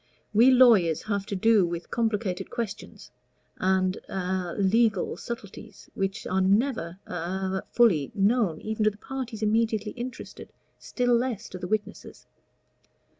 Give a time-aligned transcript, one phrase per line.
[0.33, 3.11] We lawyers have to do with complicated questions,
[3.57, 9.91] and a legal subtleties, which are never a fully known even to the parties immediately
[9.91, 12.25] interested, still less to the witnesses.